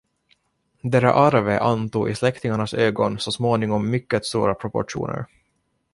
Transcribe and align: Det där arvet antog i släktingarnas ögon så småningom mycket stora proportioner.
Det 0.81 0.89
där 0.99 1.03
arvet 1.05 1.61
antog 1.61 2.09
i 2.09 2.15
släktingarnas 2.15 2.73
ögon 2.73 3.19
så 3.19 3.31
småningom 3.31 3.89
mycket 3.89 4.25
stora 4.25 4.55
proportioner. 4.55 5.25